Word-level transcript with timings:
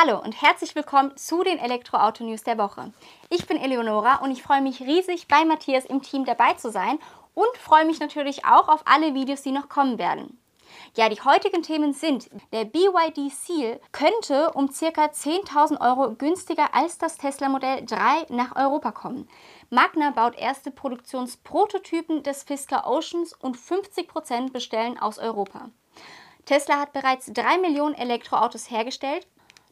Hallo 0.00 0.20
und 0.20 0.40
herzlich 0.40 0.76
willkommen 0.76 1.16
zu 1.16 1.42
den 1.42 1.58
Elektroauto-News 1.58 2.44
der 2.44 2.56
Woche. 2.56 2.92
Ich 3.30 3.48
bin 3.48 3.56
Eleonora 3.56 4.22
und 4.22 4.30
ich 4.30 4.44
freue 4.44 4.62
mich 4.62 4.80
riesig, 4.80 5.26
bei 5.26 5.44
Matthias 5.44 5.84
im 5.84 6.02
Team 6.02 6.24
dabei 6.24 6.52
zu 6.52 6.70
sein 6.70 7.00
und 7.34 7.56
freue 7.56 7.84
mich 7.84 7.98
natürlich 7.98 8.44
auch 8.44 8.68
auf 8.68 8.82
alle 8.84 9.14
Videos, 9.14 9.42
die 9.42 9.50
noch 9.50 9.68
kommen 9.68 9.98
werden. 9.98 10.40
Ja, 10.96 11.08
die 11.08 11.20
heutigen 11.20 11.64
Themen 11.64 11.94
sind, 11.94 12.30
der 12.52 12.64
BYD 12.64 13.32
Seal 13.32 13.80
könnte 13.90 14.52
um 14.52 14.68
ca. 14.68 15.06
10.000 15.06 15.80
Euro 15.80 16.14
günstiger 16.14 16.72
als 16.76 16.98
das 16.98 17.16
Tesla 17.16 17.48
Modell 17.48 17.84
3 17.84 18.26
nach 18.28 18.54
Europa 18.54 18.92
kommen. 18.92 19.28
Magna 19.68 20.12
baut 20.12 20.38
erste 20.38 20.70
Produktionsprototypen 20.70 22.22
des 22.22 22.44
Fisker 22.44 22.86
Oceans 22.86 23.32
und 23.32 23.56
50% 23.56 24.52
bestellen 24.52 24.96
aus 24.96 25.18
Europa. 25.18 25.70
Tesla 26.44 26.78
hat 26.78 26.92
bereits 26.92 27.32
3 27.32 27.58
Millionen 27.58 27.96
Elektroautos 27.96 28.70
hergestellt 28.70 29.26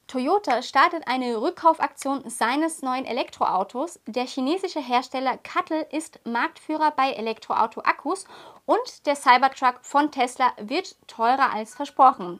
Toyota 0.08 0.62
startet 0.62 1.08
eine 1.08 1.40
Rückkaufaktion 1.40 2.30
seines 2.30 2.80
neuen 2.80 3.06
Elektroautos. 3.06 3.98
Der 4.06 4.24
chinesische 4.24 4.78
Hersteller 4.78 5.36
Cuttle 5.38 5.82
ist 5.90 6.20
Marktführer 6.24 6.92
bei 6.92 7.10
Elektroauto-Akkus 7.10 8.24
und 8.66 9.06
der 9.06 9.16
Cybertruck 9.16 9.80
von 9.82 10.12
Tesla 10.12 10.52
wird 10.58 10.96
teurer 11.08 11.52
als 11.52 11.74
versprochen. 11.74 12.38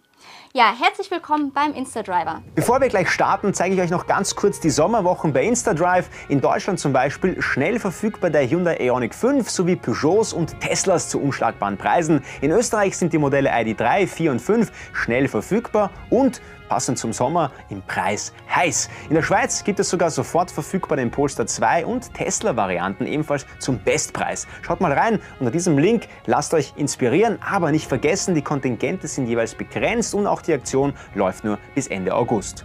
Ja, 0.56 0.72
herzlich 0.74 1.10
willkommen 1.10 1.52
beim 1.52 1.74
InstaDriver. 1.74 2.40
Bevor 2.54 2.80
wir 2.80 2.88
gleich 2.88 3.10
starten, 3.10 3.52
zeige 3.52 3.74
ich 3.74 3.80
euch 3.82 3.90
noch 3.90 4.06
ganz 4.06 4.34
kurz 4.34 4.58
die 4.58 4.70
Sommerwochen 4.70 5.34
bei 5.34 5.44
InstaDrive. 5.44 6.08
In 6.30 6.40
Deutschland 6.40 6.80
zum 6.80 6.94
Beispiel 6.94 7.42
schnell 7.42 7.78
verfügbar 7.78 8.30
der 8.30 8.48
Hyundai 8.48 8.78
Ioniq 8.78 9.14
5 9.14 9.50
sowie 9.50 9.76
Peugeots 9.76 10.32
und 10.32 10.58
Teslas 10.60 11.10
zu 11.10 11.20
unschlagbaren 11.20 11.76
Preisen. 11.76 12.24
In 12.40 12.52
Österreich 12.52 12.96
sind 12.96 13.12
die 13.12 13.18
Modelle 13.18 13.52
ID3, 13.52 14.06
4 14.06 14.30
und 14.30 14.40
5 14.40 14.72
schnell 14.94 15.28
verfügbar 15.28 15.90
und 16.08 16.40
passend 16.68 16.98
zum 16.98 17.12
Sommer 17.12 17.52
im 17.68 17.82
Preis 17.82 18.32
heiß. 18.54 18.88
In 19.08 19.14
der 19.14 19.22
Schweiz 19.22 19.64
gibt 19.64 19.80
es 19.80 19.88
sogar 19.88 20.10
sofort 20.10 20.50
verfügbar 20.50 20.96
den 20.96 21.10
Polestar 21.10 21.46
2 21.46 21.86
und 21.86 22.12
Tesla-Varianten 22.14 23.06
ebenfalls 23.06 23.46
zum 23.58 23.78
Bestpreis. 23.78 24.46
Schaut 24.62 24.80
mal 24.80 24.92
rein 24.92 25.20
unter 25.38 25.50
diesem 25.50 25.78
Link, 25.78 26.08
lasst 26.26 26.54
euch 26.54 26.72
inspirieren, 26.76 27.38
aber 27.48 27.70
nicht 27.70 27.86
vergessen, 27.86 28.34
die 28.34 28.42
Kontingente 28.42 29.06
sind 29.06 29.26
jeweils 29.26 29.54
begrenzt 29.54 30.05
und 30.14 30.26
auch 30.26 30.42
die 30.42 30.52
Aktion 30.52 30.94
läuft 31.14 31.44
nur 31.44 31.58
bis 31.74 31.86
Ende 31.86 32.14
August. 32.14 32.64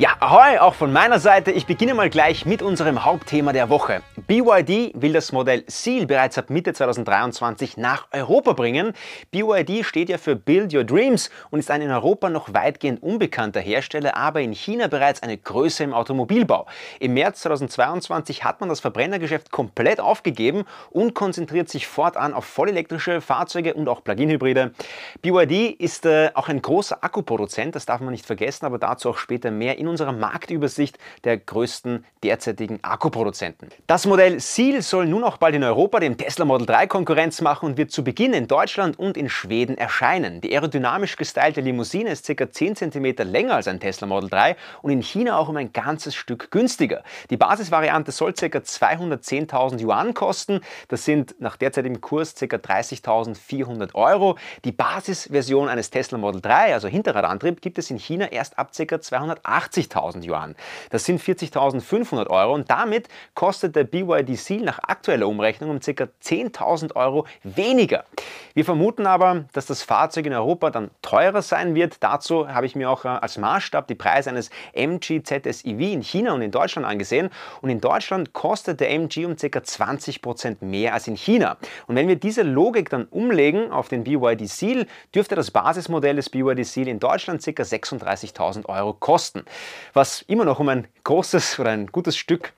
Ja, 0.00 0.16
ahoi, 0.18 0.58
auch 0.58 0.72
von 0.72 0.94
meiner 0.94 1.20
Seite. 1.20 1.50
Ich 1.50 1.66
beginne 1.66 1.92
mal 1.92 2.08
gleich 2.08 2.46
mit 2.46 2.62
unserem 2.62 3.04
Hauptthema 3.04 3.52
der 3.52 3.68
Woche. 3.68 4.00
BYD 4.26 4.92
will 4.94 5.12
das 5.12 5.30
Modell 5.30 5.62
Seal 5.66 6.06
bereits 6.06 6.38
ab 6.38 6.48
Mitte 6.48 6.72
2023 6.72 7.76
nach 7.76 8.08
Europa 8.10 8.54
bringen. 8.54 8.94
BYD 9.30 9.84
steht 9.84 10.08
ja 10.08 10.16
für 10.16 10.36
Build 10.36 10.72
Your 10.72 10.84
Dreams 10.84 11.28
und 11.50 11.58
ist 11.58 11.70
ein 11.70 11.82
in 11.82 11.90
Europa 11.90 12.30
noch 12.30 12.54
weitgehend 12.54 13.02
unbekannter 13.02 13.60
Hersteller, 13.60 14.16
aber 14.16 14.40
in 14.40 14.54
China 14.54 14.86
bereits 14.86 15.22
eine 15.22 15.36
Größe 15.36 15.84
im 15.84 15.92
Automobilbau. 15.92 16.64
Im 16.98 17.12
März 17.12 17.42
2022 17.42 18.42
hat 18.42 18.60
man 18.60 18.70
das 18.70 18.80
Verbrennergeschäft 18.80 19.50
komplett 19.50 20.00
aufgegeben 20.00 20.64
und 20.88 21.12
konzentriert 21.12 21.68
sich 21.68 21.86
fortan 21.86 22.32
auf 22.32 22.46
vollelektrische 22.46 23.20
Fahrzeuge 23.20 23.74
und 23.74 23.86
auch 23.86 24.02
Plug-in-Hybride. 24.02 24.72
BYD 25.20 25.78
ist 25.78 26.06
äh, 26.06 26.30
auch 26.32 26.48
ein 26.48 26.62
großer 26.62 27.04
Akkuproduzent, 27.04 27.74
das 27.74 27.84
darf 27.84 28.00
man 28.00 28.12
nicht 28.12 28.24
vergessen, 28.24 28.64
aber 28.64 28.78
dazu 28.78 29.10
auch 29.10 29.18
später 29.18 29.50
mehr 29.50 29.76
in 29.76 29.89
unserer 29.90 30.12
Marktübersicht 30.12 30.98
der 31.24 31.36
größten 31.36 32.04
derzeitigen 32.22 32.78
Akkuproduzenten. 32.82 33.68
Das 33.86 34.06
Modell 34.06 34.40
Seal 34.40 34.82
soll 34.82 35.06
nun 35.06 35.24
auch 35.24 35.36
bald 35.36 35.54
in 35.54 35.64
Europa 35.64 36.00
dem 36.00 36.16
Tesla 36.16 36.44
Model 36.44 36.66
3 36.66 36.86
Konkurrenz 36.86 37.40
machen 37.40 37.66
und 37.66 37.76
wird 37.76 37.90
zu 37.90 38.04
Beginn 38.04 38.32
in 38.32 38.46
Deutschland 38.46 38.98
und 38.98 39.16
in 39.16 39.28
Schweden 39.28 39.76
erscheinen. 39.76 40.40
Die 40.40 40.52
aerodynamisch 40.52 41.16
gestylte 41.16 41.60
Limousine 41.60 42.10
ist 42.10 42.26
ca. 42.26 42.50
10 42.50 42.76
cm 42.76 43.16
länger 43.30 43.54
als 43.54 43.68
ein 43.68 43.80
Tesla 43.80 44.06
Model 44.06 44.28
3 44.30 44.56
und 44.82 44.90
in 44.90 45.02
China 45.02 45.38
auch 45.38 45.48
um 45.48 45.56
ein 45.56 45.72
ganzes 45.72 46.14
Stück 46.14 46.50
günstiger. 46.50 47.02
Die 47.30 47.36
Basisvariante 47.36 48.12
soll 48.12 48.32
ca. 48.34 48.46
210.000 48.46 49.82
Yuan 49.82 50.14
kosten. 50.14 50.60
Das 50.88 51.04
sind 51.04 51.34
nach 51.40 51.56
derzeitigem 51.56 52.00
Kurs 52.00 52.34
ca. 52.34 52.44
30.400 52.44 53.94
Euro. 53.94 54.36
Die 54.64 54.72
Basisversion 54.72 55.68
eines 55.68 55.90
Tesla 55.90 56.18
Model 56.18 56.40
3, 56.40 56.74
also 56.74 56.88
Hinterradantrieb, 56.88 57.60
gibt 57.60 57.78
es 57.78 57.90
in 57.90 57.98
China 57.98 58.30
erst 58.30 58.58
ab 58.58 58.72
ca. 58.76 59.00
280 59.00 59.79
80.000 59.80 60.28
Yuan. 60.28 60.54
Das 60.90 61.04
sind 61.04 61.20
40.500 61.20 62.28
Euro 62.28 62.54
und 62.54 62.70
damit 62.70 63.08
kostet 63.34 63.76
der 63.76 63.84
BYD 63.84 64.36
Seal 64.36 64.62
nach 64.62 64.78
aktueller 64.80 65.28
Umrechnung 65.28 65.70
um 65.70 65.80
ca. 65.80 66.08
10.000 66.22 66.96
Euro 66.96 67.26
weniger. 67.42 68.04
Wir 68.54 68.64
vermuten 68.64 69.06
aber, 69.06 69.44
dass 69.52 69.66
das 69.66 69.82
Fahrzeug 69.82 70.26
in 70.26 70.32
Europa 70.32 70.70
dann 70.70 70.90
teurer 71.02 71.42
sein 71.42 71.74
wird. 71.74 71.96
Dazu 72.00 72.48
habe 72.48 72.66
ich 72.66 72.74
mir 72.74 72.90
auch 72.90 73.04
äh, 73.04 73.08
als 73.08 73.38
Maßstab 73.38 73.86
die 73.86 73.94
Preise 73.94 74.30
eines 74.30 74.50
MG 74.72 75.22
ZSEV 75.22 75.80
in 75.80 76.02
China 76.02 76.32
und 76.32 76.42
in 76.42 76.50
Deutschland 76.50 76.86
angesehen. 76.86 77.30
Und 77.60 77.70
in 77.70 77.80
Deutschland 77.80 78.32
kostet 78.32 78.80
der 78.80 78.90
MG 78.90 79.24
um 79.24 79.36
ca. 79.36 79.46
20% 79.46 80.64
mehr 80.64 80.94
als 80.94 81.06
in 81.06 81.16
China. 81.16 81.56
Und 81.86 81.96
wenn 81.96 82.08
wir 82.08 82.16
diese 82.16 82.42
Logik 82.42 82.90
dann 82.90 83.04
umlegen 83.04 83.70
auf 83.70 83.88
den 83.88 84.04
BYD 84.04 84.48
Seal, 84.48 84.86
dürfte 85.14 85.34
das 85.34 85.50
Basismodell 85.50 86.16
des 86.16 86.30
BYD 86.30 86.66
Seal 86.66 86.88
in 86.88 86.98
Deutschland 86.98 87.44
ca. 87.44 87.62
36.000 87.62 88.66
Euro 88.66 88.94
kosten 88.94 89.44
was 89.92 90.22
immer 90.22 90.44
noch 90.44 90.60
um 90.60 90.68
ein 90.68 90.88
großes 91.04 91.58
oder 91.58 91.70
ein 91.70 91.86
gutes 91.86 92.16
Stück 92.16 92.52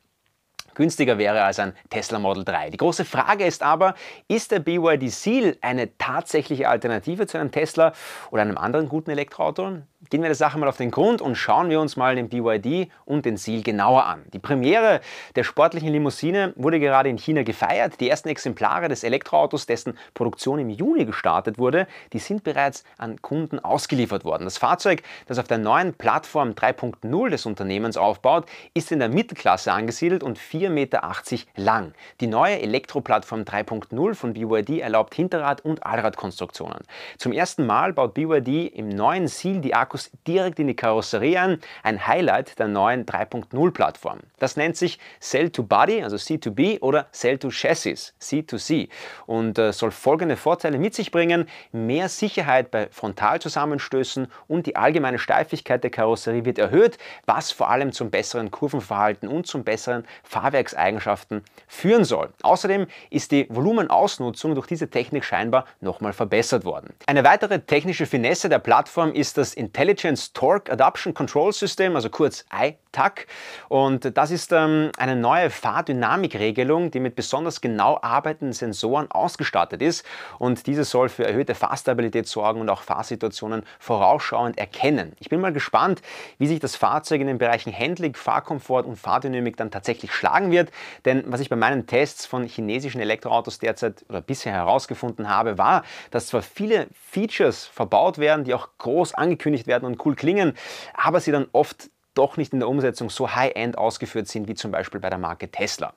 günstiger 0.74 1.18
wäre 1.18 1.42
als 1.42 1.58
ein 1.58 1.74
Tesla 1.90 2.18
Model 2.18 2.44
3. 2.44 2.70
Die 2.70 2.76
große 2.76 3.04
Frage 3.04 3.44
ist 3.44 3.62
aber, 3.62 3.94
ist 4.28 4.50
der 4.50 4.60
BYD 4.60 5.10
Seal 5.10 5.56
eine 5.60 5.96
tatsächliche 5.98 6.68
Alternative 6.68 7.26
zu 7.26 7.38
einem 7.38 7.50
Tesla 7.50 7.92
oder 8.30 8.42
einem 8.42 8.58
anderen 8.58 8.88
guten 8.88 9.10
Elektroauto? 9.10 9.82
Gehen 10.10 10.22
wir 10.22 10.28
der 10.28 10.34
Sache 10.34 10.58
mal 10.58 10.68
auf 10.68 10.76
den 10.76 10.90
Grund 10.90 11.22
und 11.22 11.36
schauen 11.36 11.70
wir 11.70 11.80
uns 11.80 11.96
mal 11.96 12.16
den 12.16 12.28
BYD 12.28 12.90
und 13.04 13.24
den 13.24 13.36
Seal 13.36 13.62
genauer 13.62 14.04
an. 14.04 14.24
Die 14.32 14.40
Premiere 14.40 15.00
der 15.36 15.44
sportlichen 15.44 15.90
Limousine 15.90 16.52
wurde 16.56 16.80
gerade 16.80 17.08
in 17.08 17.18
China 17.18 17.44
gefeiert. 17.44 18.00
Die 18.00 18.10
ersten 18.10 18.28
Exemplare 18.28 18.88
des 18.88 19.04
Elektroautos, 19.04 19.66
dessen 19.66 19.96
Produktion 20.14 20.58
im 20.58 20.70
Juni 20.70 21.04
gestartet 21.04 21.56
wurde, 21.56 21.86
die 22.12 22.18
sind 22.18 22.42
bereits 22.42 22.82
an 22.98 23.22
Kunden 23.22 23.60
ausgeliefert 23.60 24.24
worden. 24.24 24.44
Das 24.44 24.58
Fahrzeug, 24.58 25.02
das 25.26 25.38
auf 25.38 25.46
der 25.46 25.58
neuen 25.58 25.94
Plattform 25.94 26.50
3.0 26.50 27.30
des 27.30 27.46
Unternehmens 27.46 27.96
aufbaut, 27.96 28.46
ist 28.74 28.90
in 28.90 28.98
der 28.98 29.08
Mittelklasse 29.08 29.72
angesiedelt 29.72 30.24
und 30.24 30.38
4,80 30.68 30.70
Meter 30.70 31.14
lang. 31.56 31.92
Die 32.20 32.26
neue 32.26 32.60
Elektroplattform 32.60 33.42
3.0 33.42 34.14
von 34.14 34.32
BYD 34.32 34.80
erlaubt 34.80 35.14
Hinterrad- 35.14 35.62
und 35.62 35.84
Allradkonstruktionen. 35.84 36.82
Zum 37.18 37.32
ersten 37.32 37.66
Mal 37.66 37.92
baut 37.92 38.14
BYD 38.14 38.72
im 38.74 38.88
neuen 38.88 39.28
Seal 39.28 39.60
die 39.60 39.74
Akkus 39.74 40.10
direkt 40.26 40.58
in 40.58 40.66
die 40.66 40.76
Karosserie 40.76 41.40
ein, 41.40 41.60
ein 41.82 42.06
Highlight 42.06 42.58
der 42.58 42.68
neuen 42.68 43.06
3.0 43.06 43.70
Plattform. 43.72 44.20
Das 44.38 44.56
nennt 44.56 44.76
sich 44.76 44.98
Cell 45.20 45.50
to 45.50 45.62
Body, 45.62 46.02
also 46.02 46.16
C2B 46.16 46.80
oder 46.80 47.06
Cell 47.12 47.38
to 47.38 47.50
Chassis, 47.50 48.14
C2C 48.20 48.88
und 49.26 49.58
äh, 49.58 49.72
soll 49.72 49.90
folgende 49.90 50.36
Vorteile 50.36 50.78
mit 50.78 50.94
sich 50.94 51.10
bringen: 51.10 51.48
mehr 51.72 52.08
Sicherheit 52.08 52.70
bei 52.70 52.88
Frontalzusammenstößen 52.90 54.28
und 54.48 54.66
die 54.66 54.76
allgemeine 54.76 55.18
Steifigkeit 55.18 55.82
der 55.82 55.90
Karosserie 55.90 56.44
wird 56.44 56.58
erhöht, 56.58 56.98
was 57.26 57.52
vor 57.52 57.70
allem 57.70 57.92
zum 57.92 58.10
besseren 58.10 58.50
Kurvenverhalten 58.50 59.28
und 59.28 59.46
zum 59.46 59.64
besseren 59.64 60.04
Fahrwerkseigenschaften 60.52 61.42
führen 61.66 62.04
soll. 62.04 62.30
Außerdem 62.42 62.86
ist 63.10 63.32
die 63.32 63.46
Volumenausnutzung 63.48 64.54
durch 64.54 64.66
diese 64.66 64.88
Technik 64.88 65.24
scheinbar 65.24 65.64
nochmal 65.80 66.12
verbessert 66.12 66.64
worden. 66.64 66.92
Eine 67.06 67.24
weitere 67.24 67.60
technische 67.60 68.06
Finesse 68.06 68.48
der 68.48 68.58
Plattform 68.58 69.12
ist 69.12 69.38
das 69.38 69.54
Intelligence 69.54 70.32
Torque 70.32 70.70
Adaption 70.70 71.14
Control 71.14 71.52
System, 71.52 71.96
also 71.96 72.10
kurz 72.10 72.44
ITAC. 72.52 73.26
Und 73.68 74.16
das 74.16 74.30
ist 74.30 74.52
ähm, 74.52 74.90
eine 74.98 75.16
neue 75.16 75.48
Fahrdynamikregelung, 75.50 76.90
die 76.90 77.00
mit 77.00 77.16
besonders 77.16 77.60
genau 77.60 77.98
arbeitenden 78.02 78.52
Sensoren 78.52 79.10
ausgestattet 79.10 79.80
ist. 79.80 80.04
Und 80.38 80.66
diese 80.66 80.84
soll 80.84 81.08
für 81.08 81.26
erhöhte 81.26 81.54
Fahrstabilität 81.54 82.28
sorgen 82.28 82.60
und 82.60 82.68
auch 82.68 82.82
Fahrsituationen 82.82 83.64
vorausschauend 83.78 84.58
erkennen. 84.58 85.12
Ich 85.20 85.30
bin 85.30 85.40
mal 85.40 85.52
gespannt, 85.52 86.02
wie 86.38 86.46
sich 86.46 86.60
das 86.60 86.76
Fahrzeug 86.76 87.20
in 87.22 87.26
den 87.26 87.38
Bereichen 87.38 87.72
Handling, 87.76 88.14
Fahrkomfort 88.14 88.84
und 88.84 88.96
Fahrdynamik 88.96 89.56
dann 89.56 89.70
tatsächlich 89.70 90.12
schlagen 90.12 90.41
wird. 90.50 90.70
Denn 91.04 91.24
was 91.26 91.40
ich 91.40 91.48
bei 91.48 91.56
meinen 91.56 91.86
Tests 91.86 92.26
von 92.26 92.44
chinesischen 92.44 93.00
Elektroautos 93.00 93.58
derzeit 93.58 94.04
oder 94.08 94.20
bisher 94.20 94.52
herausgefunden 94.52 95.28
habe, 95.28 95.58
war, 95.58 95.84
dass 96.10 96.26
zwar 96.26 96.42
viele 96.42 96.88
Features 96.92 97.66
verbaut 97.66 98.18
werden, 98.18 98.44
die 98.44 98.54
auch 98.54 98.68
groß 98.78 99.14
angekündigt 99.14 99.66
werden 99.66 99.84
und 99.84 100.04
cool 100.04 100.14
klingen, 100.16 100.54
aber 100.94 101.20
sie 101.20 101.32
dann 101.32 101.46
oft 101.52 101.91
doch 102.14 102.36
nicht 102.36 102.52
in 102.52 102.60
der 102.60 102.68
Umsetzung 102.68 103.10
so 103.10 103.34
high-end 103.34 103.78
ausgeführt 103.78 104.28
sind 104.28 104.48
wie 104.48 104.54
zum 104.54 104.70
Beispiel 104.70 105.00
bei 105.00 105.10
der 105.10 105.18
Marke 105.18 105.50
Tesla. 105.50 105.94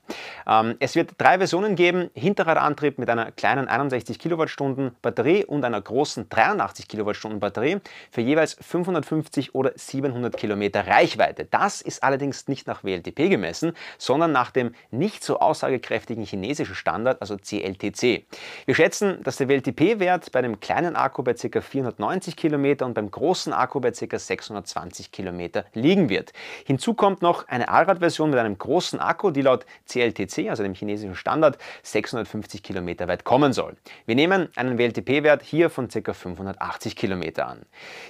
Ähm, 0.47 0.75
es 0.79 0.95
wird 0.95 1.11
drei 1.17 1.37
Versionen 1.37 1.75
geben, 1.75 2.09
Hinterradantrieb 2.13 2.97
mit 2.97 3.09
einer 3.09 3.31
kleinen 3.31 3.67
61 3.67 4.19
Kilowattstunden 4.19 4.95
Batterie 5.01 5.45
und 5.45 5.63
einer 5.65 5.81
großen 5.81 6.29
83 6.29 6.87
Kilowattstunden 6.87 7.39
Batterie 7.39 7.77
für 8.11 8.21
jeweils 8.21 8.57
550 8.61 9.55
oder 9.55 9.73
700 9.75 10.37
Kilometer 10.37 10.87
Reichweite. 10.87 11.45
Das 11.45 11.81
ist 11.81 12.03
allerdings 12.03 12.47
nicht 12.47 12.67
nach 12.67 12.83
WLTP 12.83 13.29
gemessen, 13.29 13.73
sondern 13.97 14.31
nach 14.31 14.51
dem 14.51 14.73
nicht 14.91 15.23
so 15.23 15.39
aussagekräftigen 15.39 16.25
chinesischen 16.25 16.75
Standard, 16.75 17.21
also 17.21 17.37
CLTC. 17.37 18.25
Wir 18.65 18.75
schätzen, 18.75 19.21
dass 19.23 19.37
der 19.37 19.49
WLTP-Wert 19.49 20.31
bei 20.31 20.39
einem 20.39 20.59
kleinen 20.59 20.95
Akku 20.95 21.23
bei 21.23 21.33
ca. 21.33 21.61
490 21.61 22.35
Kilometer 22.35 22.85
und 22.85 22.93
beim 22.93 23.11
großen 23.11 23.53
Akku 23.53 23.79
bei 23.79 23.91
ca. 23.91 24.19
620 24.19 25.11
Kilometer 25.11 25.65
liegen 25.73 26.04
wird. 26.09 26.33
Hinzu 26.65 26.93
kommt 26.93 27.21
noch 27.21 27.47
eine 27.47 27.69
Allradversion 27.69 28.29
mit 28.29 28.39
einem 28.39 28.57
großen 28.57 28.99
Akku, 28.99 29.31
die 29.31 29.41
laut 29.41 29.65
CLTC, 29.87 30.49
also 30.49 30.63
dem 30.63 30.73
chinesischen 30.73 31.15
Standard, 31.15 31.57
650 31.83 32.63
Kilometer 32.63 33.07
weit 33.07 33.23
kommen 33.23 33.53
soll. 33.53 33.75
Wir 34.05 34.15
nehmen 34.15 34.49
einen 34.55 34.77
WLTP-Wert 34.77 35.43
hier 35.43 35.69
von 35.69 35.87
ca. 35.87 36.13
580 36.13 36.95
Kilometer 36.95 37.47
an. 37.47 37.61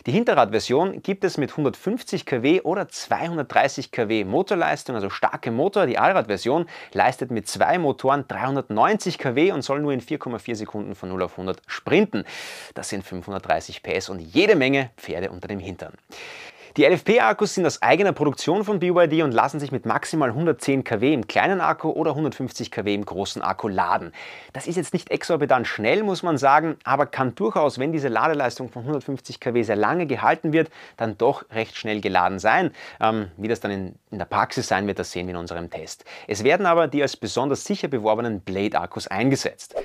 Die 0.05 0.11
Hinterradversion 0.11 1.01
gibt 1.01 1.23
es 1.23 1.37
mit 1.37 1.51
150 1.51 2.25
kW 2.25 2.61
oder 2.61 2.87
230 2.87 3.91
kW 3.91 4.23
Motorleistung, 4.25 4.95
also 4.95 5.09
starke 5.09 5.51
Motor. 5.51 5.85
Die 5.85 5.97
Allradversion 5.97 6.67
leistet 6.93 7.31
mit 7.31 7.47
zwei 7.47 7.77
Motoren 7.77 8.27
390 8.27 9.17
kW 9.17 9.51
und 9.51 9.61
soll 9.61 9.81
nur 9.81 9.93
in 9.93 10.01
4,4 10.01 10.55
Sekunden 10.55 10.95
von 10.95 11.09
0 11.09 11.23
auf 11.23 11.31
100 11.33 11.61
sprinten. 11.67 12.25
Das 12.73 12.89
sind 12.89 13.03
530 13.03 13.83
PS 13.83 14.09
und 14.09 14.19
jede 14.19 14.55
Menge 14.55 14.89
Pferde 14.97 15.31
unter 15.31 15.47
dem 15.47 15.59
Hintern. 15.59 15.93
Die 16.77 16.83
LFP-Akkus 16.83 17.53
sind 17.53 17.65
aus 17.65 17.81
eigener 17.81 18.11
Produktion 18.11 18.65
von 18.65 18.79
BYD 18.79 19.23
und 19.23 19.31
lassen 19.31 19.61
sich 19.61 19.71
mit 19.71 19.85
maximal 19.85 20.31
110 20.31 20.83
kW 20.83 21.13
im 21.13 21.25
kleinen 21.25 21.61
Akku 21.61 21.89
oder 21.89 22.11
150 22.11 22.69
kW 22.69 22.93
im 22.93 23.05
großen 23.05 23.41
Akku 23.41 23.69
laden. 23.69 24.11
Das 24.51 24.67
ist 24.67 24.75
jetzt 24.75 24.91
nicht 24.91 25.09
exorbitant 25.09 25.67
schnell, 25.67 26.03
muss 26.03 26.21
man 26.21 26.37
sagen, 26.37 26.75
aber 26.83 27.05
kann 27.05 27.33
durchaus, 27.33 27.79
wenn 27.79 27.93
diese 27.93 28.09
Ladeleistung 28.09 28.67
von 28.67 28.81
150 28.81 29.39
kW 29.39 29.63
sehr 29.63 29.77
lange 29.77 30.05
gehalten 30.05 30.51
wird, 30.51 30.69
dann 30.97 31.17
doch 31.17 31.45
recht 31.51 31.77
schnell 31.77 32.01
geladen 32.01 32.39
sein. 32.39 32.71
Ähm, 32.99 33.31
wie 33.37 33.47
das 33.47 33.61
dann 33.61 33.71
in, 33.71 33.95
in 34.11 34.17
der 34.17 34.25
Praxis 34.25 34.67
sein 34.67 34.85
wird, 34.85 34.99
das 34.99 35.13
sehen 35.13 35.27
wir 35.27 35.33
in 35.33 35.39
unserem 35.39 35.69
Test. 35.69 36.03
Es 36.27 36.43
werden 36.43 36.65
aber 36.65 36.89
die 36.89 37.01
als 37.01 37.15
besonders 37.15 37.63
sicher 37.63 37.87
beworbenen 37.87 38.41
Blade-Akkus 38.41 39.07
eingesetzt. 39.07 39.75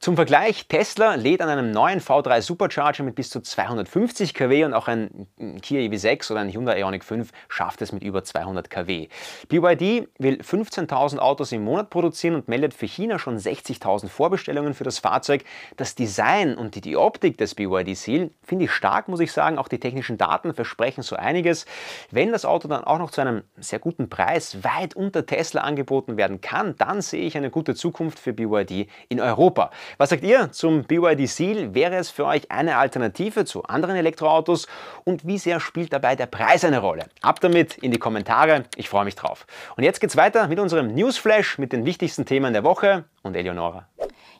Zum 0.00 0.16
Vergleich, 0.16 0.66
Tesla 0.68 1.14
lädt 1.14 1.40
an 1.40 1.48
einem 1.48 1.70
neuen 1.70 2.00
V3 2.00 2.42
Supercharger 2.42 3.04
mit 3.04 3.14
bis 3.14 3.30
zu 3.30 3.40
250 3.40 4.34
kW 4.34 4.64
und 4.64 4.74
auch 4.74 4.86
ein 4.86 5.26
Kia 5.62 5.80
EV6 5.80 6.30
oder 6.30 6.40
ein 6.40 6.52
Hyundai 6.52 6.78
Ioniq 6.80 7.04
5 7.04 7.30
schafft 7.48 7.80
es 7.80 7.90
mit 7.90 8.02
über 8.02 8.22
200 8.22 8.68
kW. 8.68 9.08
BYD 9.48 10.08
will 10.18 10.40
15.000 10.42 11.18
Autos 11.18 11.52
im 11.52 11.64
Monat 11.64 11.88
produzieren 11.88 12.34
und 12.34 12.48
meldet 12.48 12.74
für 12.74 12.84
China 12.86 13.18
schon 13.18 13.38
60.000 13.38 14.08
Vorbestellungen 14.08 14.74
für 14.74 14.84
das 14.84 14.98
Fahrzeug. 14.98 15.44
Das 15.78 15.94
Design 15.94 16.56
und 16.56 16.84
die, 16.84 16.96
Optik 16.96 17.38
des 17.38 17.54
BYD 17.54 17.96
Seal 17.96 18.30
finde 18.42 18.66
ich 18.66 18.72
stark, 18.72 19.08
muss 19.08 19.20
ich 19.20 19.32
sagen. 19.32 19.56
Auch 19.56 19.68
die 19.68 19.80
technischen 19.80 20.18
Daten 20.18 20.52
versprechen 20.52 21.00
so 21.00 21.16
einiges. 21.16 21.64
Wenn 22.10 22.30
das 22.30 22.44
Auto 22.44 22.68
dann 22.68 22.84
auch 22.84 22.98
noch 22.98 23.10
zu 23.10 23.22
einem 23.22 23.42
sehr 23.56 23.78
guten 23.78 24.10
Preis 24.10 24.62
weit 24.62 24.94
unter 24.94 25.24
Tesla 25.24 25.62
angeboten 25.62 26.18
werden 26.18 26.42
kann, 26.42 26.76
dann 26.76 27.00
sehe 27.00 27.24
ich 27.24 27.38
eine 27.38 27.50
gute 27.50 27.74
Zukunft 27.74 28.18
für 28.18 28.34
BYD 28.34 28.88
in 29.08 29.20
Europa. 29.20 29.70
Was 29.98 30.10
sagt 30.10 30.24
ihr 30.24 30.52
zum 30.52 30.84
BYD 30.84 31.28
Seal? 31.28 31.74
Wäre 31.74 31.96
es 31.96 32.10
für 32.10 32.26
euch 32.26 32.50
eine 32.50 32.76
Alternative 32.76 33.44
zu 33.44 33.64
anderen 33.64 33.96
Elektroautos? 33.96 34.66
Und 35.04 35.26
wie 35.26 35.38
sehr 35.38 35.60
spielt 35.60 35.92
dabei 35.92 36.16
der 36.16 36.26
Preis 36.26 36.64
eine 36.64 36.78
Rolle? 36.78 37.08
Ab 37.22 37.40
damit 37.40 37.78
in 37.78 37.90
die 37.90 37.98
Kommentare, 37.98 38.64
ich 38.76 38.88
freue 38.88 39.04
mich 39.04 39.14
drauf. 39.14 39.46
Und 39.76 39.84
jetzt 39.84 40.00
geht's 40.00 40.16
weiter 40.16 40.48
mit 40.48 40.58
unserem 40.58 40.94
Newsflash 40.94 41.58
mit 41.58 41.72
den 41.72 41.84
wichtigsten 41.84 42.24
Themen 42.26 42.52
der 42.52 42.64
Woche 42.64 43.04
und 43.22 43.36
Eleonora. 43.36 43.86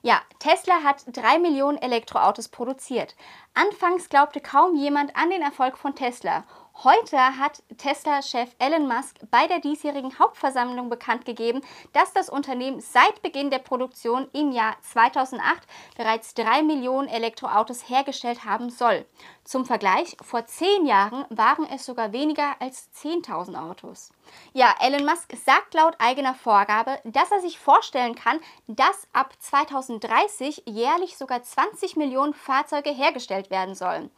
Ja, 0.02 0.20
Tesla 0.38 0.82
hat 0.85 1.05
drei 1.17 1.38
Millionen 1.38 1.79
Elektroautos 1.79 2.49
produziert. 2.49 3.17
Anfangs 3.55 4.11
glaubte 4.11 4.41
kaum 4.41 4.76
jemand 4.76 5.17
an 5.17 5.31
den 5.31 5.41
Erfolg 5.41 5.79
von 5.79 5.94
Tesla. 5.94 6.44
Heute 6.82 7.17
hat 7.17 7.62
Tesla-Chef 7.79 8.50
Elon 8.59 8.88
Musk 8.88 9.17
bei 9.31 9.47
der 9.47 9.61
diesjährigen 9.61 10.19
Hauptversammlung 10.19 10.91
bekannt 10.91 11.25
gegeben, 11.25 11.61
dass 11.93 12.12
das 12.12 12.29
Unternehmen 12.29 12.81
seit 12.81 13.23
Beginn 13.23 13.50
der 13.50 13.61
Produktion 13.61 14.29
im 14.32 14.50
Jahr 14.50 14.75
2008 14.82 15.62
bereits 15.97 16.35
drei 16.35 16.62
Millionen 16.62 17.06
Elektroautos 17.06 17.88
hergestellt 17.88 18.44
haben 18.44 18.71
soll. 18.71 19.06
Zum 19.44 19.67
Vergleich, 19.67 20.17
vor 20.23 20.46
zehn 20.46 20.87
Jahren 20.87 21.26
waren 21.29 21.67
es 21.67 21.85
sogar 21.85 22.12
weniger 22.12 22.56
als 22.61 22.88
10.000 22.96 23.61
Autos. 23.61 24.11
Ja, 24.55 24.75
Elon 24.81 25.05
Musk 25.05 25.37
sagt 25.37 25.75
laut 25.75 25.94
eigener 25.99 26.35
Vorgabe, 26.35 26.99
dass 27.05 27.31
er 27.31 27.41
sich 27.41 27.58
vorstellen 27.58 28.14
kann, 28.14 28.41
dass 28.69 29.06
ab 29.12 29.35
2030 29.38 30.62
jährlich 30.64 31.19
sogar 31.19 31.43
20 31.43 31.96
Millionen 31.96 32.32
Fahrzeuge 32.32 32.88
hergestellt 32.88 33.50
werden 33.50 33.75
sollen. 33.75 34.11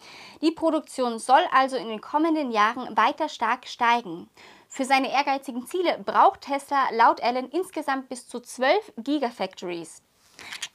Die 0.42 0.52
Produktion 0.52 1.18
soll 1.18 1.42
also 1.50 1.76
in 1.76 1.88
den 1.88 2.00
kommenden 2.00 2.52
Jahren 2.52 2.96
weiter 2.96 3.28
stark 3.28 3.66
steigen. 3.66 4.30
Für 4.68 4.84
seine 4.84 5.12
ehrgeizigen 5.12 5.66
Ziele 5.66 5.98
braucht 6.04 6.42
Tesla 6.42 6.88
laut 6.92 7.18
Elon 7.18 7.48
insgesamt 7.50 8.08
bis 8.08 8.28
zu 8.28 8.38
12 8.38 8.92
Gigafactories. 8.98 10.02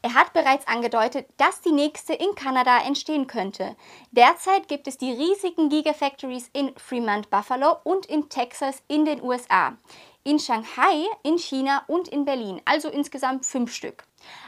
Er 0.01 0.15
hat 0.15 0.33
bereits 0.33 0.67
angedeutet, 0.67 1.27
dass 1.37 1.61
die 1.61 1.71
nächste 1.71 2.13
in 2.13 2.33
Kanada 2.35 2.79
entstehen 2.79 3.27
könnte. 3.27 3.75
Derzeit 4.11 4.67
gibt 4.67 4.87
es 4.87 4.97
die 4.97 5.11
riesigen 5.11 5.69
Gigafactories 5.69 6.49
in 6.53 6.73
Fremont, 6.77 7.29
Buffalo 7.29 7.77
und 7.83 8.07
in 8.07 8.27
Texas 8.29 8.81
in 8.87 9.05
den 9.05 9.21
USA, 9.21 9.77
in 10.23 10.39
Shanghai, 10.39 11.05
in 11.23 11.37
China 11.37 11.83
und 11.87 12.07
in 12.07 12.25
Berlin, 12.25 12.61
also 12.65 12.89
insgesamt 12.89 13.45
fünf 13.45 13.73
Stück. 13.73 14.05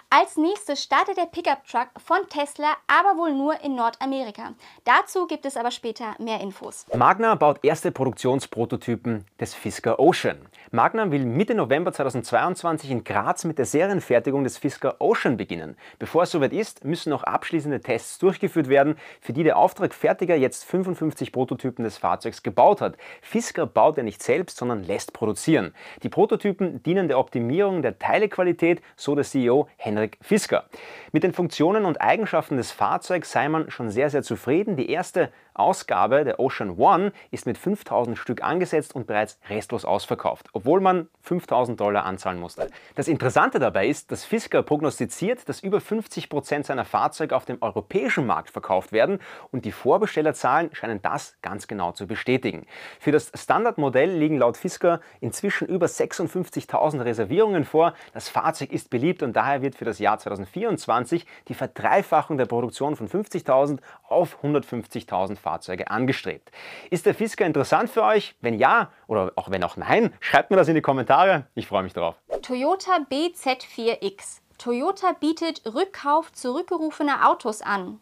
Als 0.10 0.38
nächstes 0.38 0.84
startet 0.84 1.18
der 1.18 1.26
Pickup-Truck 1.26 1.90
von 2.06 2.20
Tesla, 2.30 2.74
aber 2.88 3.18
wohl 3.18 3.34
nur 3.34 3.60
in 3.64 3.76
Nordamerika. 3.76 4.54
Dazu 4.84 5.26
gibt 5.26 5.46
es 5.46 5.58
aber 5.58 5.72
später 5.72 6.16
mehr 6.20 6.40
Infos. 6.40 6.86
Magna 6.96 7.34
baut 7.36 7.60
erste 7.64 7.92
Produktionsprototypen 7.92 9.26
des 9.40 9.56
Fisker 9.56 10.00
Ocean. 10.00 10.38
Magna 10.72 11.12
will 11.12 11.26
Mitte 11.26 11.56
November 11.56 11.92
2022 11.92 12.92
in 12.92 13.04
Graz 13.04 13.44
mit 13.44 13.58
der 13.58 13.66
Serienfertigung 13.66 14.44
des 14.44 14.58
Fisker 14.58 14.96
Ocean 15.00 15.38
beginnen. 15.38 15.78
Bevor 16.00 16.24
es 16.24 16.32
soweit 16.32 16.54
ist, 16.54 16.86
müssen 16.86 17.10
noch 17.10 17.24
abschließende 17.24 17.82
Tests 17.82 18.20
durchgeführt 18.20 18.70
werden, 18.70 18.98
für 19.22 19.34
die 19.34 19.44
der 19.44 19.58
Auftragfertiger 19.58 20.36
jetzt 20.36 20.64
55 20.66 21.32
Prototypen 21.32 21.84
des 21.84 21.98
Fahrzeugs 21.98 22.44
gebaut 22.44 22.82
hat. 22.82 22.98
Fisker 23.22 23.66
baut 23.66 23.98
er 23.98 24.04
nicht 24.04 24.22
selbst, 24.22 24.58
sondern 24.58 24.84
lässt 24.84 25.14
produzieren. 25.14 25.74
Die 26.04 26.10
Prototypen 26.10 26.82
dienen 26.84 27.08
der 27.08 27.20
Optimierung 27.20 27.82
der 27.82 28.00
Teilequalität, 28.00 28.82
so 28.96 29.16
der 29.16 29.24
CEO 29.24 29.63
Henrik 29.78 30.18
Fisker. 30.22 30.66
Mit 31.12 31.24
den 31.24 31.34
Funktionen 31.34 31.86
und 31.86 32.02
Eigenschaften 32.02 32.58
des 32.58 32.72
Fahrzeugs 32.72 33.32
sei 33.32 33.50
man 33.50 33.70
schon 33.70 33.90
sehr, 33.90 34.10
sehr 34.10 34.24
zufrieden. 34.24 34.76
Die 34.76 34.90
erste 34.90 35.32
Ausgabe 35.54 36.24
der 36.24 36.40
Ocean 36.40 36.78
One 36.78 37.12
ist 37.32 37.46
mit 37.46 37.58
5000 37.58 38.18
Stück 38.18 38.44
angesetzt 38.44 38.96
und 38.96 39.08
bereits 39.08 39.40
restlos 39.50 39.86
ausverkauft, 39.86 40.50
obwohl 40.54 40.82
man 40.82 41.08
5000 41.22 41.80
Dollar 41.80 42.06
anzahlen 42.06 42.40
musste. 42.40 42.70
Das 42.96 43.08
Interessante 43.08 43.60
dabei 43.60 43.88
ist, 43.88 44.12
dass 44.12 44.26
Fisker 44.26 44.64
prognostiziert, 44.64 45.48
dass 45.48 45.62
über 45.62 45.82
50 45.82 46.30
Prozent 46.30 46.66
seiner 46.66 46.86
Fahrzeuge 46.86 47.36
auf 47.36 47.46
dem 47.46 47.62
europäischen 47.62 48.26
Markt 48.26 48.50
verkauft 48.50 48.92
werden 48.92 49.20
und 49.52 49.66
die 49.66 49.72
Vorbestellerzahlen 49.72 50.74
scheinen 50.74 51.02
das 51.02 51.36
ganz 51.42 51.68
genau 51.68 51.92
zu 51.92 52.08
bestätigen. 52.08 52.66
Für 53.00 53.12
das 53.12 53.32
Standardmodell 53.36 54.12
liegen 54.12 54.38
laut 54.38 54.58
Fisker 54.58 55.02
inzwischen 55.22 55.68
über 55.68 55.86
56.000 55.86 57.06
Reservierungen 57.06 57.66
vor. 57.66 57.94
Das 58.14 58.30
Fahrzeug 58.30 58.72
ist 58.72 58.90
beliebt 58.90 59.24
und 59.24 59.34
daher 59.34 59.62
wird 59.62 59.76
für 59.76 59.86
das 59.86 60.00
Jahr 60.00 60.18
2024 60.18 61.26
die 61.48 61.54
Verdreifachung 61.54 62.38
der 62.38 62.46
Produktion 62.46 62.96
von 62.96 63.08
50.000 63.08 63.80
auf 64.08 64.44
150.000 64.44 65.38
Fahrzeuge 65.44 65.92
angestrebt. 65.92 66.50
Ist 66.90 67.06
der 67.06 67.14
Fisker 67.14 67.46
interessant 67.46 67.90
für 67.90 68.04
euch? 68.04 68.36
Wenn 68.42 68.58
ja 68.58 68.92
oder 69.08 69.34
auch 69.36 69.52
wenn 69.52 69.64
auch 69.64 69.78
nein, 69.78 70.14
schreibt 70.20 70.50
mir 70.50 70.58
das 70.58 70.68
in 70.68 70.76
die 70.76 70.82
Kommentare. 70.82 71.46
Ich 71.54 71.68
freue 71.68 71.84
mich 71.84 71.94
drauf. 71.94 72.16
Toyota 72.42 73.00
BZ4X. 73.12 74.40
Toyota 74.58 75.12
bietet 75.12 75.62
Rückkauf 75.66 76.32
zurückgerufener 76.32 77.30
Autos 77.30 77.62
an. 77.62 78.00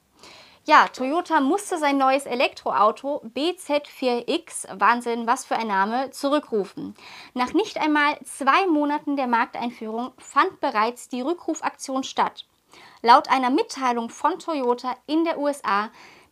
Ja, 0.65 0.88
Toyota 0.88 1.41
musste 1.41 1.79
sein 1.79 1.98
neues 1.98 2.27
Elektroauto 2.27 3.24
BZ4X, 3.36 4.67
Wahnsinn, 4.79 5.25
was 5.25 5.43
für 5.43 5.55
ein 5.55 5.67
Name, 5.67 6.12
zurückrufen. 6.12 6.93
Nach 7.33 7.53
nicht 7.53 7.81
einmal 7.81 8.19
zwei 8.24 8.67
Monaten 8.67 9.15
der 9.15 9.25
Markteinführung 9.25 10.12
fand 10.19 10.60
bereits 10.60 11.10
die 11.10 11.21
Rückrufaktion 11.21 12.03
statt. 12.03 12.45
Laut 13.01 13.27
einer 13.31 13.50
Mitteilung 13.50 14.12
von 14.12 14.38
Toyota 14.38 14.95
in 15.07 15.24
der 15.24 15.39
USA 15.39 15.89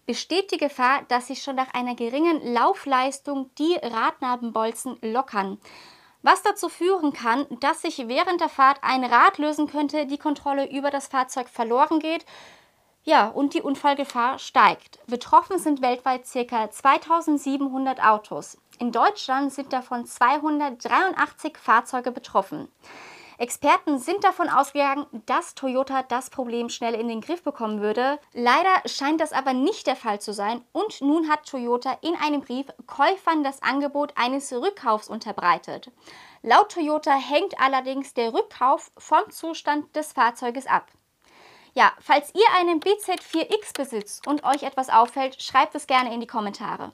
besteht 0.09 0.51
die 0.51 0.57
Gefahr, 0.57 1.03
dass 1.07 1.27
sich 1.27 1.43
schon 1.43 1.55
nach 1.55 1.71
einer 1.75 1.93
geringen 1.93 2.41
Laufleistung 2.51 3.51
die 3.59 3.75
Radnabenbolzen 3.75 4.97
lockern. 5.03 5.59
Was 6.23 6.41
dazu 6.41 6.67
führen 6.67 7.13
kann, 7.13 7.45
dass 7.59 7.83
sich 7.83 8.07
während 8.07 8.41
der 8.41 8.49
Fahrt 8.49 8.79
ein 8.81 9.03
Rad 9.03 9.37
lösen 9.37 9.67
könnte, 9.67 10.07
die 10.07 10.17
Kontrolle 10.17 10.67
über 10.71 10.89
das 10.89 11.09
Fahrzeug 11.09 11.47
verloren 11.47 11.99
geht. 11.99 12.25
Ja, 13.03 13.27
und 13.27 13.53
die 13.53 13.61
Unfallgefahr 13.61 14.39
steigt. 14.39 14.97
Betroffen 15.05 15.59
sind 15.59 15.83
weltweit 15.83 16.23
ca. 16.23 16.71
2700 16.71 18.03
Autos. 18.03 18.57
In 18.79 18.91
Deutschland 18.91 19.53
sind 19.53 19.73
davon 19.73 20.07
283 20.07 21.55
Fahrzeuge 21.55 22.11
betroffen. 22.11 22.67
Experten 23.39 24.00
sind 24.00 24.25
davon 24.25 24.50
ausgegangen, 24.50 25.05
dass 25.25 25.55
Toyota 25.55 26.03
das 26.03 26.29
Problem 26.29 26.67
schnell 26.67 26.93
in 26.93 27.08
den 27.08 27.22
Griff 27.22 27.41
bekommen 27.41 27.79
würde. 27.79 28.19
Leider 28.34 28.69
scheint 28.86 29.22
das 29.22 29.31
aber 29.31 29.53
nicht 29.53 29.88
der 29.88 29.96
Fall 29.96 30.19
zu 30.19 30.34
sein 30.34 30.62
und 30.74 31.00
nun 31.00 31.29
hat 31.29 31.48
Toyota 31.48 31.98
in 32.01 32.15
einem 32.15 32.41
Brief 32.41 32.67
Käufern 32.86 33.46
das 33.46 33.63
Angebot 33.63 34.12
eines 34.17 34.51
Rückkaufs 34.51 35.08
unterbreitet. 35.08 35.89
Laut 36.41 36.74
Toyota 36.74 37.13
hängt 37.13 37.58
allerdings 37.62 38.13
der 38.13 38.34
Rückkauf 38.34 38.91
vom 38.98 39.29
Zustand 39.29 39.96
des 39.96 40.12
Fahrzeuges 40.12 40.67
ab. 40.67 40.88
Ja, 41.73 41.91
falls 41.99 42.33
ihr 42.33 42.45
einen 42.59 42.79
BZ4X 42.79 43.77
besitzt 43.77 44.27
und 44.27 44.43
euch 44.43 44.63
etwas 44.63 44.89
auffällt, 44.89 45.41
schreibt 45.41 45.75
es 45.75 45.85
gerne 45.85 46.13
in 46.13 46.19
die 46.19 46.27
Kommentare. 46.27 46.91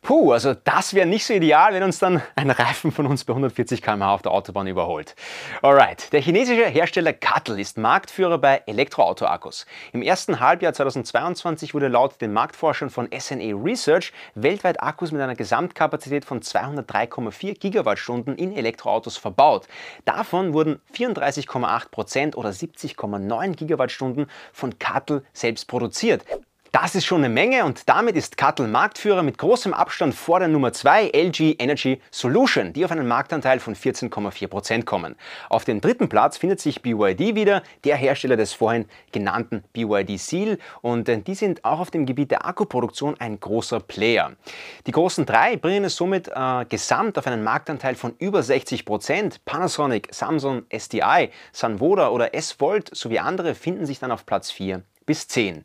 Puh, 0.00 0.32
also 0.32 0.54
das 0.54 0.94
wäre 0.94 1.06
nicht 1.06 1.26
so 1.26 1.34
ideal, 1.34 1.74
wenn 1.74 1.82
uns 1.82 1.98
dann 1.98 2.22
ein 2.36 2.50
Reifen 2.50 2.92
von 2.92 3.06
uns 3.06 3.24
bei 3.24 3.32
140 3.32 3.82
km/h 3.82 4.14
auf 4.14 4.22
der 4.22 4.32
Autobahn 4.32 4.66
überholt. 4.66 5.14
Alright, 5.60 6.12
der 6.12 6.20
chinesische 6.20 6.66
Hersteller 6.66 7.12
Cuttle 7.12 7.60
ist 7.60 7.78
Marktführer 7.78 8.38
bei 8.38 8.62
Elektroauto-Akkus. 8.66 9.66
Im 9.92 10.02
ersten 10.02 10.40
Halbjahr 10.40 10.72
2022 10.72 11.74
wurde 11.74 11.88
laut 11.88 12.20
den 12.20 12.32
Marktforschern 12.32 12.90
von 12.90 13.08
SNE 13.16 13.54
Research 13.54 14.12
weltweit 14.34 14.82
Akkus 14.82 15.12
mit 15.12 15.20
einer 15.20 15.34
Gesamtkapazität 15.34 16.24
von 16.24 16.40
203,4 16.40 17.58
Gigawattstunden 17.58 18.36
in 18.36 18.52
Elektroautos 18.56 19.16
verbaut. 19.16 19.66
Davon 20.04 20.52
wurden 20.52 20.80
34,8 20.94 21.90
Prozent 21.90 22.36
oder 22.36 22.50
70,9 22.50 23.56
Gigawattstunden 23.56 24.11
Stunden 24.12 24.30
von 24.52 24.78
Cuttle 24.78 25.24
selbst 25.32 25.66
produziert. 25.66 26.24
Das 26.74 26.94
ist 26.94 27.04
schon 27.04 27.22
eine 27.22 27.28
Menge 27.28 27.66
und 27.66 27.86
damit 27.86 28.16
ist 28.16 28.38
Cuttle 28.38 28.66
Marktführer 28.66 29.22
mit 29.22 29.36
großem 29.36 29.74
Abstand 29.74 30.14
vor 30.14 30.38
der 30.38 30.48
Nummer 30.48 30.72
2 30.72 31.08
LG 31.08 31.56
Energy 31.58 32.00
Solution, 32.10 32.72
die 32.72 32.82
auf 32.82 32.90
einen 32.90 33.06
Marktanteil 33.06 33.60
von 33.60 33.76
14,4% 33.76 34.86
kommen. 34.86 35.14
Auf 35.50 35.66
dem 35.66 35.82
dritten 35.82 36.08
Platz 36.08 36.38
findet 36.38 36.60
sich 36.60 36.80
BYD 36.80 37.34
wieder, 37.34 37.62
der 37.84 37.96
Hersteller 37.96 38.38
des 38.38 38.54
vorhin 38.54 38.86
genannten 39.12 39.64
BYD 39.74 40.18
Seal 40.18 40.58
und 40.80 41.10
äh, 41.10 41.20
die 41.20 41.34
sind 41.34 41.62
auch 41.62 41.78
auf 41.78 41.90
dem 41.90 42.06
Gebiet 42.06 42.30
der 42.30 42.46
Akkuproduktion 42.46 43.20
ein 43.20 43.38
großer 43.38 43.80
Player. 43.80 44.32
Die 44.86 44.92
großen 44.92 45.26
drei 45.26 45.56
bringen 45.56 45.84
es 45.84 45.96
somit 45.96 46.28
äh, 46.28 46.64
gesamt 46.70 47.18
auf 47.18 47.26
einen 47.26 47.44
Marktanteil 47.44 47.96
von 47.96 48.14
über 48.18 48.40
60%. 48.40 49.40
Panasonic, 49.44 50.08
Samsung, 50.10 50.62
SDI, 50.70 51.28
Sunwoda 51.52 52.08
oder 52.08 52.34
S-Volt 52.34 52.96
sowie 52.96 53.18
andere 53.18 53.54
finden 53.54 53.84
sich 53.84 53.98
dann 53.98 54.10
auf 54.10 54.24
Platz 54.24 54.50
4 54.50 54.82
bis 55.06 55.28
10. 55.28 55.64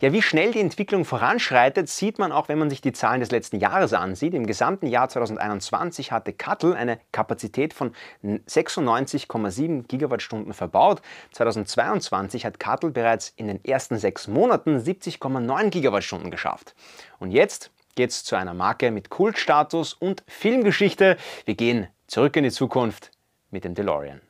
Ja, 0.00 0.12
wie 0.12 0.22
schnell 0.22 0.52
die 0.52 0.60
Entwicklung 0.60 1.04
voranschreitet, 1.04 1.88
sieht 1.88 2.18
man 2.18 2.32
auch, 2.32 2.48
wenn 2.48 2.58
man 2.58 2.70
sich 2.70 2.80
die 2.80 2.92
Zahlen 2.92 3.20
des 3.20 3.30
letzten 3.30 3.58
Jahres 3.58 3.92
ansieht. 3.92 4.34
Im 4.34 4.46
gesamten 4.46 4.86
Jahr 4.86 5.08
2021 5.08 6.12
hatte 6.12 6.32
Cuttle 6.32 6.74
eine 6.74 6.98
Kapazität 7.12 7.74
von 7.74 7.94
96,7 8.22 9.86
Gigawattstunden 9.86 10.52
verbaut. 10.52 11.02
2022 11.32 12.44
hat 12.44 12.60
Cuttle 12.60 12.90
bereits 12.90 13.32
in 13.36 13.46
den 13.46 13.64
ersten 13.64 13.98
sechs 13.98 14.28
Monaten 14.28 14.78
70,9 14.78 15.70
Gigawattstunden 15.70 16.30
geschafft. 16.30 16.74
Und 17.18 17.30
jetzt 17.30 17.70
geht 17.94 18.10
es 18.10 18.24
zu 18.24 18.36
einer 18.36 18.54
Marke 18.54 18.90
mit 18.90 19.10
Kultstatus 19.10 19.92
und 19.92 20.22
Filmgeschichte. 20.28 21.16
Wir 21.44 21.54
gehen 21.54 21.88
zurück 22.06 22.36
in 22.36 22.44
die 22.44 22.50
Zukunft 22.50 23.10
mit 23.50 23.64
dem 23.64 23.74
DeLorean. 23.74 24.20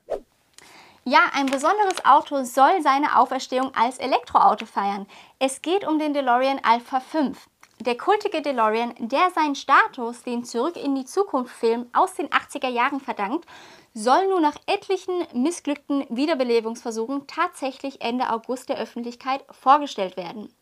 Ja, 1.11 1.21
ein 1.33 1.47
besonderes 1.47 2.05
Auto 2.05 2.45
soll 2.45 2.83
seine 2.83 3.17
Auferstehung 3.17 3.75
als 3.75 3.97
Elektroauto 3.97 4.67
feiern. 4.67 5.07
Es 5.39 5.63
geht 5.63 5.89
um 5.89 5.99
den 5.99 6.13
DeLorean 6.13 6.61
Alpha 6.63 7.01
5. 7.01 7.49
Der 7.81 7.97
kultige 7.97 8.43
DeLorean, 8.43 8.93
der 8.99 9.31
seinen 9.35 9.55
Status 9.55 10.23
den 10.23 10.45
Zurück 10.45 10.77
in 10.77 10.95
die 10.95 11.07
Zukunft 11.07 11.55
Film 11.55 11.87
aus 11.95 12.13
den 12.13 12.29
80er 12.29 12.69
Jahren 12.69 13.01
verdankt, 13.01 13.49
soll 13.95 14.29
nun 14.29 14.43
nach 14.43 14.57
etlichen 14.67 15.27
missglückten 15.33 16.05
Wiederbelebungsversuchen 16.11 17.27
tatsächlich 17.27 18.03
Ende 18.03 18.29
August 18.29 18.69
der 18.69 18.77
Öffentlichkeit 18.77 19.43
vorgestellt 19.51 20.19
werden. 20.19 20.53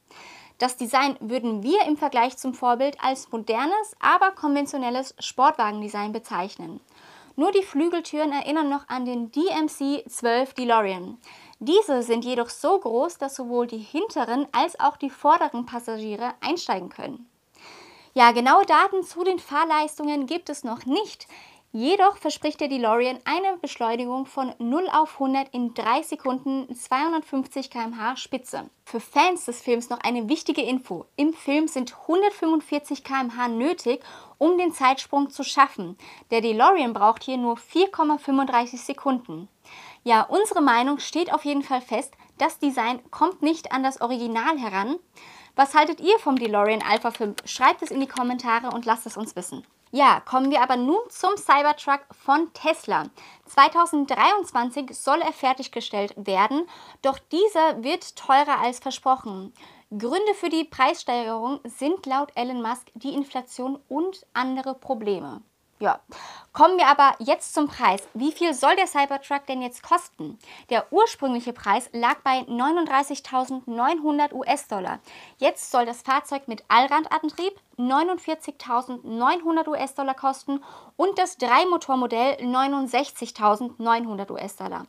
Das 0.59 0.77
Design 0.77 1.17
würden 1.19 1.65
wir 1.65 1.83
im 1.89 1.97
Vergleich 1.97 2.37
zum 2.37 2.55
Vorbild 2.55 3.03
als 3.03 3.33
modernes, 3.33 3.97
aber 3.99 4.31
konventionelles 4.31 5.17
Sportwagendesign 5.19 6.13
bezeichnen. 6.13 6.79
Nur 7.39 7.53
die 7.53 7.63
Flügeltüren 7.63 8.33
erinnern 8.33 8.71
noch 8.71 8.89
an 8.89 9.05
den 9.05 9.31
DMC-12 9.31 10.55
DeLorean. 10.55 11.19
Diese 11.59 12.03
sind 12.03 12.25
jedoch 12.25 12.49
so 12.49 12.79
groß, 12.79 13.19
dass 13.19 13.37
sowohl 13.37 13.67
die 13.67 13.79
hinteren 13.79 14.47
als 14.53 14.81
auch 14.81 14.97
die 14.97 15.11
vorderen 15.11 15.67
Passagiere 15.67 16.33
einsteigen 16.41 16.89
können. 16.89 17.29
Ja, 18.15 18.33
genaue 18.33 18.65
Daten 18.65 19.03
zu 19.03 19.23
den 19.25 19.39
Fahrleistungen 19.39 20.27
gibt 20.27 20.49
es 20.49 20.65
noch 20.65 20.87
nicht. 20.87 21.29
Jedoch 21.79 22.17
verspricht 22.17 22.63
der 22.63 22.69
DeLorean 22.69 23.19
eine 23.27 23.59
Beschleunigung 23.59 24.25
von 24.25 24.55
0 24.59 24.89
auf 24.91 25.21
100 25.21 25.53
in 25.53 25.75
3 25.75 26.05
Sekunden 26.05 26.75
250 26.75 27.69
km/h 27.71 28.17
Spitze. 28.17 28.71
Für 28.87 28.99
Fans 28.99 29.45
des 29.45 29.61
Films 29.61 29.91
noch 29.91 30.01
eine 30.01 30.27
wichtige 30.31 30.63
Info. 30.63 31.05
Im 31.17 31.35
Film 31.35 31.69
sind 31.69 31.95
145 32.09 33.05
km/h 33.05 33.49
nötig, 33.49 34.03
um 34.39 34.57
den 34.57 34.73
Zeitsprung 34.73 35.29
zu 35.29 35.45
schaffen. 35.45 35.99
Der 36.31 36.41
DeLorean 36.41 36.95
braucht 36.95 37.25
hier 37.25 37.37
nur 37.37 37.59
4,35 37.59 38.79
Sekunden. 38.79 39.51
Ja, 40.03 40.23
unsere 40.23 40.63
Meinung 40.63 40.99
steht 40.99 41.31
auf 41.31 41.45
jeden 41.45 41.63
Fall 41.63 41.83
fest, 41.83 42.15
das 42.39 42.59
Design 42.59 43.03
kommt 43.11 43.43
nicht 43.43 43.73
an 43.73 43.83
das 43.83 44.01
Original 44.01 44.59
heran. 44.59 44.97
Was 45.57 45.75
haltet 45.75 46.01
ihr 46.01 46.19
vom 46.21 46.37
DeLorean 46.37 46.83
Alpha 46.83 47.11
5? 47.11 47.37
Schreibt 47.45 47.83
es 47.83 47.91
in 47.91 48.01
die 48.01 48.07
Kommentare 48.07 48.71
und 48.71 48.87
lasst 48.87 49.05
es 49.05 49.19
uns 49.19 49.37
wissen. 49.37 49.63
Ja, 49.93 50.21
kommen 50.21 50.51
wir 50.51 50.63
aber 50.63 50.77
nun 50.77 50.99
zum 51.09 51.37
Cybertruck 51.37 52.01
von 52.11 52.53
Tesla. 52.53 53.05
2023 53.47 54.91
soll 54.97 55.21
er 55.21 55.33
fertiggestellt 55.33 56.13
werden, 56.17 56.69
doch 57.03 57.19
dieser 57.19 57.85
wird 57.85 58.17
teurer 58.17 58.61
als 58.61 58.81
versprochen. 58.81 59.55
Gründe 59.91 60.35
für 60.35 60.49
die 60.49 60.65
Preissteigerung 60.65 61.61
sind 61.65 62.05
laut 62.07 62.33
Elon 62.35 62.61
Musk 62.61 62.91
die 62.95 63.15
Inflation 63.15 63.79
und 63.89 64.27
andere 64.35 64.75
Probleme. 64.75 65.43
Ja, 65.79 66.01
kommen 66.55 66.79
wir 66.79 66.87
aber 66.87 67.15
jetzt 67.19 67.53
zum 67.53 67.69
Preis. 67.69 68.09
Wie 68.15 68.33
viel 68.33 68.55
soll 68.55 68.77
der 68.77 68.87
Cybertruck 68.87 69.45
denn 69.45 69.61
jetzt 69.61 69.83
kosten? 69.83 70.39
Der 70.71 70.91
ursprüngliche 70.91 71.53
Preis 71.53 71.91
lag 71.93 72.17
bei 72.25 72.39
39.900 72.49 74.33
US-Dollar. 74.33 75.01
Jetzt 75.37 75.71
soll 75.71 75.85
das 75.85 76.01
Fahrzeug 76.01 76.49
mit 76.49 76.65
Allradantrieb 76.69 77.61
49.900 77.77 79.69
US-Dollar 79.69 80.15
kosten 80.15 80.65
und 80.97 81.19
das 81.19 81.37
Dreimotormodell 81.37 82.37
69.900 82.37 84.31
US-Dollar. 84.31 84.87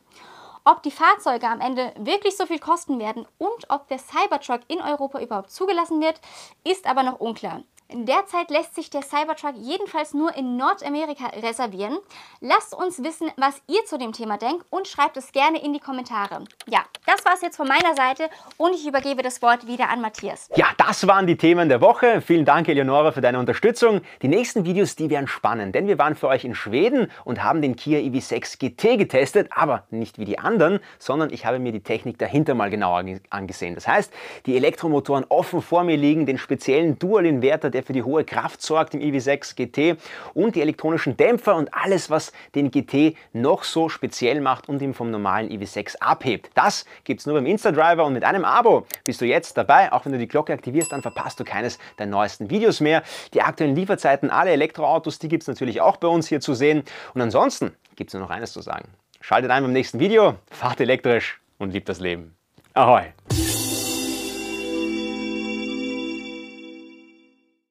Ob 0.64 0.82
die 0.82 0.90
Fahrzeuge 0.90 1.48
am 1.48 1.60
Ende 1.60 1.92
wirklich 1.98 2.34
so 2.34 2.46
viel 2.46 2.60
kosten 2.60 2.98
werden 2.98 3.26
und 3.36 3.68
ob 3.68 3.88
der 3.88 3.98
Cybertruck 3.98 4.62
in 4.68 4.80
Europa 4.80 5.20
überhaupt 5.20 5.50
zugelassen 5.50 6.00
wird, 6.00 6.18
ist 6.64 6.86
aber 6.86 7.02
noch 7.02 7.20
unklar. 7.20 7.62
Derzeit 7.90 8.50
lässt 8.50 8.74
sich 8.74 8.90
der 8.90 9.00
Cybertruck 9.00 9.54
jedenfalls 9.56 10.12
nur 10.12 10.36
in 10.36 10.58
Nordamerika 10.58 11.28
reservieren. 11.42 11.96
Lasst 12.42 12.74
uns 12.74 13.02
wissen, 13.02 13.30
was 13.38 13.62
ihr 13.66 13.82
zu 13.86 13.96
dem 13.96 14.12
Thema 14.12 14.36
denkt 14.36 14.66
und 14.68 14.86
schreibt 14.86 15.16
es 15.16 15.32
gerne 15.32 15.64
in 15.64 15.72
die 15.72 15.80
Kommentare. 15.80 16.44
Ja, 16.66 16.80
das 17.06 17.24
war 17.24 17.32
es 17.32 17.40
jetzt 17.40 17.56
von 17.56 17.66
meiner 17.66 17.94
Seite 17.96 18.28
und 18.58 18.74
ich 18.74 18.86
übergebe 18.86 19.22
das 19.22 19.40
Wort 19.40 19.66
wieder 19.66 19.88
an 19.88 20.02
Matthias. 20.02 20.50
Ja, 20.54 20.66
das 20.76 21.06
waren 21.06 21.26
die 21.26 21.38
Themen 21.38 21.70
der 21.70 21.80
Woche. 21.80 22.20
Vielen 22.20 22.44
Dank, 22.44 22.68
Eleonora, 22.68 23.10
für 23.10 23.22
deine 23.22 23.38
Unterstützung. 23.38 24.02
Die 24.20 24.28
nächsten 24.28 24.66
Videos, 24.66 24.94
die 24.94 25.08
werden 25.08 25.26
spannend, 25.26 25.74
denn 25.74 25.86
wir 25.86 25.96
waren 25.96 26.14
für 26.14 26.28
euch 26.28 26.44
in 26.44 26.54
Schweden 26.54 27.10
und 27.24 27.42
haben 27.42 27.62
den 27.62 27.74
Kia 27.74 28.00
EV6 28.00 28.58
GT 28.58 28.98
getestet, 28.98 29.48
aber 29.54 29.84
nicht 29.88 30.18
wie 30.18 30.26
die 30.26 30.38
anderen, 30.38 30.80
sondern 30.98 31.32
ich 31.32 31.46
habe 31.46 31.58
mir 31.58 31.72
die 31.72 31.82
Technik 31.82 32.18
dahinter 32.18 32.54
mal 32.54 32.68
genauer 32.68 33.02
angesehen. 33.30 33.74
Das 33.74 33.88
heißt, 33.88 34.12
die 34.44 34.56
Elektromotoren 34.56 35.24
offen 35.30 35.62
vor 35.62 35.84
mir 35.84 35.96
liegen, 35.96 36.26
den 36.26 36.36
speziellen 36.36 36.98
Dual-Inverter, 36.98 37.77
der 37.78 37.84
für 37.84 37.92
die 37.92 38.02
hohe 38.02 38.24
Kraft 38.24 38.60
sorgt 38.60 38.94
im 38.94 39.00
EV6 39.00 39.54
GT 39.54 40.00
und 40.34 40.56
die 40.56 40.62
elektronischen 40.62 41.16
Dämpfer 41.16 41.54
und 41.54 41.72
alles, 41.72 42.10
was 42.10 42.32
den 42.56 42.72
GT 42.72 43.16
noch 43.32 43.62
so 43.62 43.88
speziell 43.88 44.40
macht 44.40 44.68
und 44.68 44.82
ihn 44.82 44.94
vom 44.94 45.12
normalen 45.12 45.48
EV6 45.48 45.96
abhebt. 46.00 46.50
Das 46.54 46.84
gibt 47.04 47.20
es 47.20 47.26
nur 47.26 47.36
beim 47.36 47.46
Insta-Driver 47.46 48.04
und 48.04 48.14
mit 48.14 48.24
einem 48.24 48.44
Abo 48.44 48.84
bist 49.04 49.20
du 49.20 49.26
jetzt 49.26 49.56
dabei. 49.56 49.92
Auch 49.92 50.04
wenn 50.04 50.12
du 50.12 50.18
die 50.18 50.26
Glocke 50.26 50.52
aktivierst, 50.52 50.90
dann 50.90 51.02
verpasst 51.02 51.38
du 51.38 51.44
keines 51.44 51.78
der 52.00 52.06
neuesten 52.06 52.50
Videos 52.50 52.80
mehr. 52.80 53.04
Die 53.32 53.42
aktuellen 53.42 53.76
Lieferzeiten, 53.76 54.28
alle 54.28 54.50
Elektroautos, 54.50 55.20
die 55.20 55.28
gibt 55.28 55.44
es 55.44 55.46
natürlich 55.46 55.80
auch 55.80 55.98
bei 55.98 56.08
uns 56.08 56.26
hier 56.26 56.40
zu 56.40 56.54
sehen. 56.54 56.82
Und 57.14 57.20
ansonsten 57.20 57.76
gibt 57.94 58.10
es 58.10 58.14
nur 58.14 58.24
noch 58.24 58.30
eines 58.30 58.52
zu 58.52 58.60
sagen. 58.60 58.88
Schaltet 59.20 59.52
ein 59.52 59.62
beim 59.62 59.72
nächsten 59.72 60.00
Video, 60.00 60.34
fahrt 60.50 60.80
elektrisch 60.80 61.40
und 61.58 61.72
liebt 61.72 61.88
das 61.88 62.00
Leben. 62.00 62.34
Ahoi! 62.74 63.12